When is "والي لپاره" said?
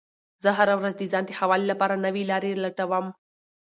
1.49-1.95